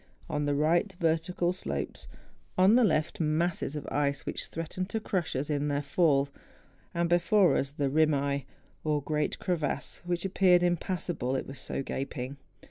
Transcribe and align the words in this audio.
On 0.27 0.45
the 0.45 0.55
right, 0.55 0.91
vertical 0.99 1.53
slopes; 1.53 2.07
on 2.57 2.73
the 2.73 2.83
left, 2.83 3.19
masses 3.19 3.75
of 3.75 3.87
ice 3.91 4.25
which 4.25 4.47
threatened 4.47 4.89
to 4.89 4.99
crush 4.99 5.35
us 5.35 5.47
in 5.47 5.67
their 5.67 5.83
fall; 5.83 6.27
and 6.91 7.07
before 7.07 7.55
us 7.55 7.71
the 7.71 7.87
rimaye, 7.87 8.45
or 8.83 9.03
great 9.03 9.37
crevasse, 9.37 10.01
which 10.03 10.25
appeared 10.25 10.63
impassable, 10.63 11.35
it 11.35 11.45
was 11.45 11.59
so 11.59 11.83
gaping. 11.83 12.37